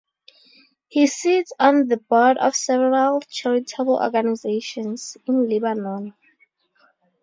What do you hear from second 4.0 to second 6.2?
organizations in Lebanon.